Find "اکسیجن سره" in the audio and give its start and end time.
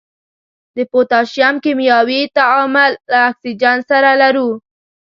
3.29-4.09